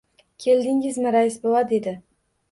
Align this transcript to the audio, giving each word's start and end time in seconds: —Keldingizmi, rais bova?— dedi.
—Keldingizmi, 0.43 1.11
rais 1.15 1.37
bova?— 1.43 1.61
dedi. 1.73 1.93